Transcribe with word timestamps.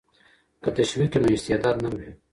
که 0.63 0.69
تشویق 0.77 1.13
وي 1.17 1.21
نو 1.21 1.29
استعداد 1.37 1.75
نه 1.83 1.89
مري. 1.93 2.09